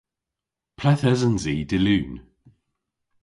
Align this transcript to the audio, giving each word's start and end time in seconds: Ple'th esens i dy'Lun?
Ple'th 0.77 1.05
esens 1.11 1.43
i 1.53 1.55
dy'Lun? 1.69 2.11